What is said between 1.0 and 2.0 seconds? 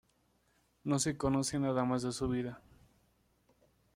conoce nada